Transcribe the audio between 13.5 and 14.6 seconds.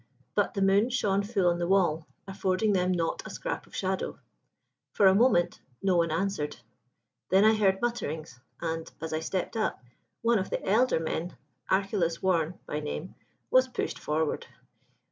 was pushed forward.